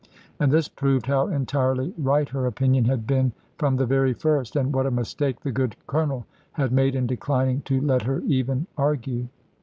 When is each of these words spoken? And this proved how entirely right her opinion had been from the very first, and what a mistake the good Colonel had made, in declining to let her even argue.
And 0.39 0.51
this 0.51 0.67
proved 0.67 1.05
how 1.05 1.27
entirely 1.27 1.93
right 1.95 2.27
her 2.29 2.47
opinion 2.47 2.85
had 2.85 3.05
been 3.05 3.33
from 3.59 3.75
the 3.75 3.85
very 3.85 4.13
first, 4.13 4.55
and 4.55 4.73
what 4.73 4.87
a 4.87 4.89
mistake 4.89 5.41
the 5.41 5.51
good 5.51 5.75
Colonel 5.85 6.25
had 6.53 6.71
made, 6.71 6.95
in 6.95 7.05
declining 7.05 7.61
to 7.65 7.79
let 7.79 8.01
her 8.01 8.21
even 8.21 8.65
argue. 8.79 9.27